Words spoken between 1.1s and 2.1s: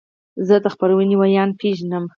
ویاند پیژنم.